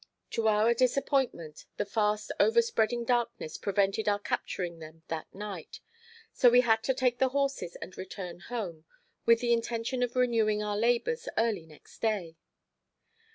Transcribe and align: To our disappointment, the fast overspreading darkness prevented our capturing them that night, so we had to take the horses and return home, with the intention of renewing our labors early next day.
To 0.31 0.47
our 0.47 0.73
disappointment, 0.73 1.67
the 1.77 1.85
fast 1.85 2.31
overspreading 2.39 3.05
darkness 3.05 3.55
prevented 3.59 4.07
our 4.09 4.17
capturing 4.17 4.79
them 4.79 5.03
that 5.09 5.27
night, 5.31 5.79
so 6.33 6.49
we 6.49 6.61
had 6.61 6.81
to 6.85 6.95
take 6.95 7.19
the 7.19 7.29
horses 7.29 7.75
and 7.75 7.95
return 7.95 8.39
home, 8.39 8.85
with 9.27 9.41
the 9.41 9.53
intention 9.53 10.01
of 10.01 10.15
renewing 10.15 10.63
our 10.63 10.75
labors 10.75 11.29
early 11.37 11.67
next 11.67 11.99
day. 11.99 12.35